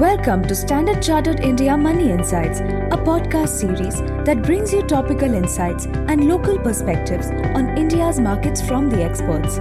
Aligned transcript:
Welcome 0.00 0.44
to 0.44 0.54
Standard 0.54 1.02
Chartered 1.02 1.40
India 1.40 1.76
Money 1.76 2.10
Insights, 2.10 2.60
a 2.60 2.96
podcast 3.08 3.50
series 3.50 4.00
that 4.24 4.42
brings 4.42 4.72
you 4.72 4.80
topical 4.82 5.34
insights 5.34 5.84
and 5.84 6.26
local 6.26 6.58
perspectives 6.58 7.26
on 7.26 7.76
India's 7.76 8.18
markets 8.18 8.62
from 8.66 8.88
the 8.88 9.02
experts. 9.02 9.56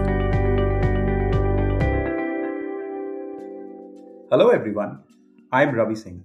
Hello, 4.31 4.47
everyone. 4.51 5.03
I'm 5.51 5.75
Ravi 5.75 5.95
Singh. 5.95 6.23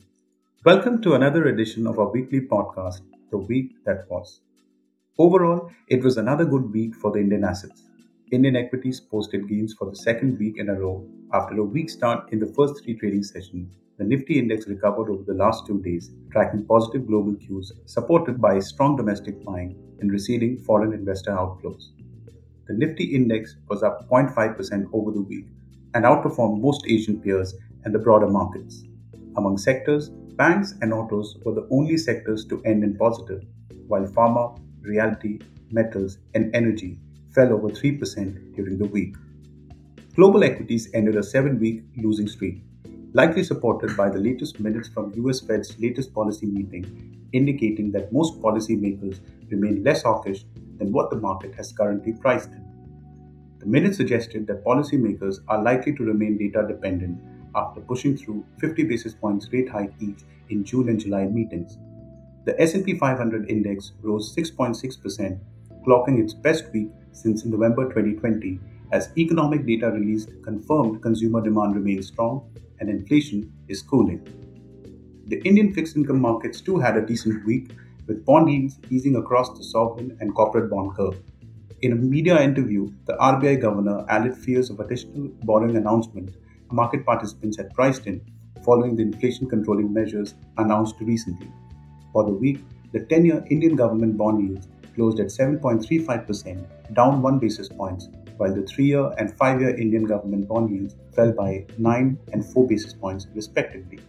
Welcome 0.65 1.03
to 1.03 1.15
another 1.15 1.49
edition 1.49 1.85
of 1.89 1.99
our 1.99 2.13
weekly 2.13 2.43
podcast, 2.43 3.01
The 3.33 3.39
Week 3.39 3.73
That 3.85 4.09
Was. 4.09 4.43
Overall, 5.19 5.73
it 5.89 6.05
was 6.05 6.17
another 6.19 6.45
good 6.45 6.73
week 6.73 6.95
for 6.95 7.11
the 7.11 7.19
Indian 7.19 7.43
assets. 7.43 7.83
Indian 8.35 8.57
equities 8.57 8.99
posted 8.99 9.49
gains 9.49 9.75
for 9.75 9.89
the 9.89 9.95
second 9.95 10.37
week 10.41 10.57
in 10.59 10.69
a 10.69 10.75
row 10.75 11.07
after 11.33 11.57
a 11.57 11.65
weak 11.65 11.89
start 11.89 12.33
in 12.33 12.41
the 12.41 12.53
first 12.57 12.83
three 12.83 12.97
trading 12.97 13.23
sessions. 13.23 13.77
The 13.97 14.03
Nifty 14.03 14.41
index 14.41 14.67
recovered 14.67 15.09
over 15.09 15.23
the 15.23 15.35
last 15.35 15.69
two 15.69 15.81
days, 15.83 16.11
tracking 16.33 16.67
positive 16.67 17.07
global 17.07 17.37
cues 17.37 17.71
supported 17.87 18.41
by 18.41 18.59
strong 18.59 18.97
domestic 18.97 19.45
buying 19.45 19.79
and 20.01 20.11
receding 20.11 20.59
foreign 20.59 20.93
investor 20.93 21.31
outflows. 21.31 21.93
The 22.67 22.75
Nifty 22.75 23.05
index 23.15 23.55
was 23.69 23.85
up 23.85 24.11
0.5% 24.11 24.89
over 24.93 25.13
the 25.13 25.23
week 25.23 25.47
and 25.95 26.05
outperformed 26.05 26.61
most 26.61 26.85
Asian 26.89 27.21
peers 27.21 27.55
and 27.85 27.95
the 27.95 28.01
broader 28.01 28.27
markets. 28.27 28.83
Among 29.37 29.59
sectors, 29.59 30.09
banks 30.09 30.75
and 30.81 30.93
autos 30.93 31.37
were 31.45 31.55
the 31.55 31.69
only 31.71 31.97
sectors 31.97 32.45
to 32.47 32.61
end 32.65 32.83
in 32.83 32.97
positive, 32.97 33.45
while 33.87 34.07
pharma, 34.09 34.61
realty, 34.83 35.41
metals, 35.71 36.19
and 36.35 36.53
energy 36.53 36.99
fell 37.35 37.53
over 37.53 37.69
3% 37.69 38.55
during 38.55 38.79
the 38.79 38.87
week. 38.87 39.17
Global 40.15 40.45
equities 40.45 40.89
ended 40.95 41.17
a 41.17 41.23
seven 41.23 41.59
week 41.59 41.83
losing 41.97 42.29
streak, 42.29 42.63
likely 43.13 43.43
supported 43.43 43.97
by 43.97 44.09
the 44.09 44.19
latest 44.19 44.61
minutes 44.61 44.89
from 44.89 45.13
US 45.17 45.41
Fed's 45.41 45.79
latest 45.81 46.15
policy 46.15 46.47
meeting, 46.47 47.29
indicating 47.33 47.91
that 47.93 48.13
most 48.13 48.41
policymakers 48.41 49.19
remain 49.51 49.83
less 49.83 50.03
hawkish 50.03 50.45
than 50.79 50.93
what 50.93 51.11
the 51.11 51.17
market 51.17 51.55
has 51.55 51.73
currently 51.73 52.13
priced 52.13 52.51
in. 52.51 52.65
The 53.59 53.67
minutes 53.67 53.97
suggested 53.97 54.47
that 54.47 54.65
policymakers 54.65 55.39
are 55.49 55.63
likely 55.63 55.95
to 55.97 56.05
remain 56.05 56.39
data 56.39 56.65
dependent 56.69 57.21
after 57.57 57.81
pushing 57.81 58.17
through 58.17 58.45
50 58.59 58.85
basis 58.85 59.15
points 59.15 59.49
rate 59.53 59.69
hike 59.69 59.95
each 60.01 60.21
in 60.51 60.65
June 60.65 60.89
and 60.89 61.01
July 61.01 61.25
meetings. 61.25 61.79
The 62.45 62.61
S&P 62.61 62.99
500 62.99 63.49
index 63.49 63.93
rose 64.03 64.35
6.6%, 64.37 65.39
clocking 65.87 66.23
its 66.23 66.35
best 66.35 66.73
week 66.73 66.89
since 67.13 67.45
November 67.45 67.85
2020 67.85 68.59
as 68.93 69.11
economic 69.17 69.67
data 69.67 69.91
released 69.91 70.31
confirmed 70.43 71.03
consumer 71.03 71.41
demand 71.41 71.75
remains 71.75 72.07
strong 72.09 72.49
and 72.81 72.89
inflation 72.89 73.53
is 73.69 73.83
cooling. 73.83 74.21
The 75.27 75.41
Indian 75.43 75.73
fixed 75.73 75.97
income 75.97 76.21
markets 76.21 76.61
too 76.61 76.79
had 76.79 76.97
a 76.97 77.07
decent 77.07 77.47
week, 77.47 77.71
with 78.07 78.25
bond 78.27 78.51
yields 78.51 78.79
easing 78.91 79.17
across 79.17 79.57
the 79.57 79.65
sovereign 79.65 80.17
and 80.21 80.35
corporate 80.35 80.71
bond 80.71 80.95
curve. 80.95 81.19
In 81.81 81.93
a 81.93 81.97
media 81.97 82.41
interview, 82.41 82.93
the 83.07 83.15
RBI 83.15 83.61
governor 83.61 84.05
allayed 84.11 84.37
fears 84.37 84.71
of 84.71 84.81
additional 84.81 85.29
borrowing 85.45 85.77
announcement 85.77 86.37
market 86.71 87.05
participants 87.07 87.57
had 87.57 87.73
priced 87.73 88.07
in 88.07 88.21
following 88.65 88.97
the 88.97 89.03
inflation 89.03 89.49
controlling 89.49 89.93
measures 89.93 90.35
announced 90.59 90.97
recently. 91.01 91.51
For 92.13 92.25
the 92.25 92.33
week, 92.33 92.65
the 92.93 93.01
10 93.01 93.25
year 93.25 93.45
Indian 93.51 93.77
government 93.77 94.17
bond 94.17 94.43
yields 94.43 94.69
closed 94.95 95.21
at 95.21 95.27
7.35%, 95.27 96.95
down 96.95 97.23
1 97.23 97.39
basis 97.39 97.69
points, 97.69 98.09
while 98.37 98.55
the 98.55 98.63
3 98.63 98.85
year 98.85 99.13
and 99.19 99.33
5 99.37 99.61
year 99.61 99.77
Indian 99.77 100.05
government 100.05 100.49
bond 100.49 100.71
yields 100.71 100.97
fell 101.15 101.33
by 101.33 101.65
9 101.79 102.19
and 102.33 102.45
4 102.45 102.67
basis 102.67 102.93
points 102.93 103.27
respectively. 103.35 104.01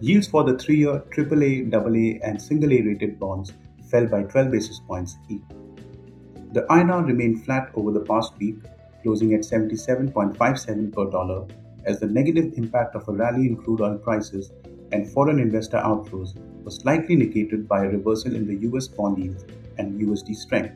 Yields 0.00 0.28
for 0.28 0.44
the 0.44 0.56
3 0.56 0.76
year 0.76 1.02
AAA, 1.10 1.72
AA, 1.74 2.20
and 2.26 2.40
single 2.40 2.72
A 2.72 2.82
rated 2.82 3.18
bonds 3.18 3.52
fell 3.90 4.06
by 4.06 4.22
12 4.22 4.50
basis 4.50 4.80
points 4.86 5.16
each. 5.28 5.42
The 6.52 6.62
INR 6.70 7.06
remained 7.06 7.44
flat 7.44 7.70
over 7.74 7.92
the 7.92 8.00
past 8.00 8.32
week, 8.38 8.56
closing 9.02 9.34
at 9.34 9.40
77.57 9.40 10.92
per 10.92 11.10
dollar, 11.10 11.46
as 11.84 12.00
the 12.00 12.06
negative 12.06 12.52
impact 12.56 12.94
of 12.94 13.08
a 13.08 13.12
rally 13.12 13.46
in 13.46 13.56
crude 13.56 13.80
oil 13.80 13.98
prices 13.98 14.52
and 14.92 15.10
foreign 15.10 15.38
investor 15.38 15.78
outflows 15.78 16.34
was 16.64 16.76
slightly 16.76 17.16
negated 17.16 17.68
by 17.68 17.84
a 17.84 17.88
reversal 17.88 18.34
in 18.34 18.46
the 18.46 18.56
US 18.68 18.88
bond 18.88 19.18
yields 19.18 19.44
and 19.78 20.00
USD 20.00 20.34
strength. 20.36 20.74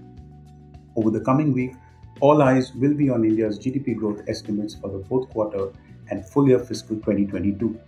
Over 0.97 1.11
the 1.11 1.21
coming 1.21 1.53
week, 1.53 1.73
all 2.21 2.43
eyes 2.43 2.73
will 2.75 2.95
be 2.95 3.11
on 3.11 3.25
India's 3.25 3.59
GDP 3.59 3.97
growth 3.97 4.23
estimates 4.29 4.75
for 4.75 4.91
the 4.91 5.05
fourth 5.07 5.29
quarter 5.31 5.73
and 6.11 6.25
full 6.25 6.49
year 6.49 6.59
fiscal 6.59 6.97
2022. 6.97 7.79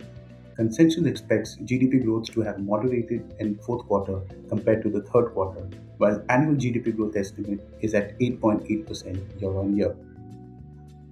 Consensus 0.55 1.05
expects 1.05 1.57
GDP 1.57 2.03
growth 2.03 2.31
to 2.31 2.41
have 2.41 2.59
moderated 2.59 3.33
in 3.39 3.55
fourth 3.59 3.85
quarter 3.87 4.21
compared 4.49 4.81
to 4.83 4.89
the 4.89 5.01
third 5.01 5.33
quarter, 5.33 5.67
while 5.97 6.23
annual 6.29 6.55
GDP 6.55 6.95
growth 6.95 7.15
estimate 7.15 7.59
is 7.81 7.93
at 7.93 8.17
8.8% 8.19 9.41
year 9.41 9.57
on 9.57 9.75
year. 9.75 9.95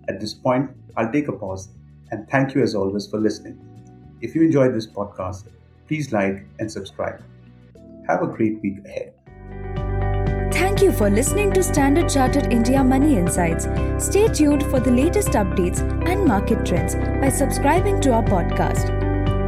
At 0.07 0.19
this 0.19 0.33
point, 0.33 0.71
I'll 0.95 1.11
take 1.11 1.27
a 1.27 1.33
pause 1.33 1.69
and 2.11 2.29
thank 2.29 2.55
you 2.55 2.61
as 2.61 2.75
always 2.75 3.07
for 3.07 3.19
listening. 3.19 3.59
If 4.21 4.35
you 4.35 4.43
enjoyed 4.43 4.73
this 4.73 4.87
podcast, 4.87 5.45
please 5.87 6.11
like 6.11 6.45
and 6.59 6.71
subscribe. 6.71 7.21
Have 8.07 8.21
a 8.21 8.27
great 8.27 8.61
week 8.61 8.85
ahead. 8.85 9.13
Thank 10.53 10.81
you 10.81 10.91
for 10.91 11.09
listening 11.09 11.51
to 11.53 11.63
Standard 11.63 12.09
Chartered 12.09 12.51
India 12.53 12.83
Money 12.83 13.17
Insights. 13.17 13.67
Stay 13.97 14.27
tuned 14.27 14.61
for 14.63 14.79
the 14.79 14.91
latest 14.91 15.29
updates 15.29 15.79
and 16.07 16.25
market 16.25 16.63
trends 16.65 16.95
by 16.95 17.29
subscribing 17.29 17.99
to 18.01 18.13
our 18.13 18.23
podcast. 18.23 18.87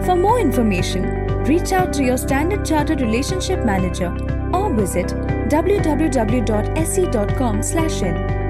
For 0.06 0.16
more 0.16 0.40
information, 0.40 1.04
reach 1.44 1.72
out 1.72 1.94
to 1.94 2.04
your 2.04 2.18
Standard 2.18 2.66
Chartered 2.66 3.02
Relationship 3.02 3.64
Manager 3.64 4.12
or 4.54 4.74
visit 4.74 5.08
www.sc.com/in. 5.50 8.45